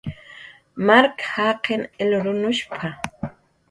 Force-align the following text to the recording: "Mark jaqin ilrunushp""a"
"Mark 0.87 1.15
jaqin 1.33 1.83
ilrunushp""a" 2.03 2.89